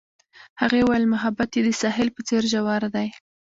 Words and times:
هغې 0.61 0.81
وویل 0.83 1.05
محبت 1.13 1.49
یې 1.55 1.61
د 1.65 1.69
ساحل 1.81 2.07
په 2.13 2.21
څېر 2.27 2.43
ژور 2.51 2.83
دی. 2.95 3.07